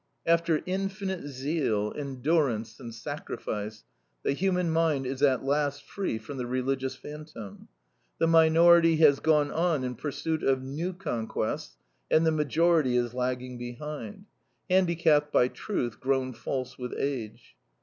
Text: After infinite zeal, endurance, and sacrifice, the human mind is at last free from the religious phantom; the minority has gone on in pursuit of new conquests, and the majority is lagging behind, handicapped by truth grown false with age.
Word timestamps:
After 0.25 0.63
infinite 0.65 1.27
zeal, 1.27 1.93
endurance, 1.95 2.79
and 2.79 2.91
sacrifice, 2.91 3.83
the 4.23 4.33
human 4.33 4.71
mind 4.71 5.05
is 5.05 5.21
at 5.21 5.43
last 5.45 5.83
free 5.83 6.17
from 6.17 6.37
the 6.39 6.47
religious 6.47 6.95
phantom; 6.95 7.67
the 8.17 8.25
minority 8.25 8.95
has 8.97 9.19
gone 9.19 9.51
on 9.51 9.83
in 9.83 9.93
pursuit 9.93 10.41
of 10.41 10.63
new 10.63 10.93
conquests, 10.93 11.75
and 12.09 12.25
the 12.25 12.31
majority 12.31 12.97
is 12.97 13.13
lagging 13.13 13.59
behind, 13.59 14.25
handicapped 14.71 15.31
by 15.31 15.47
truth 15.47 15.99
grown 15.99 16.33
false 16.33 16.79
with 16.79 16.95
age. 16.97 17.55